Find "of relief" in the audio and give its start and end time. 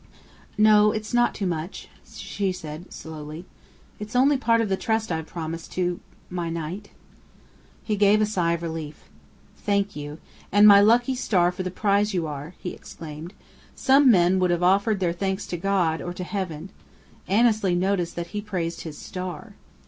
8.53-9.11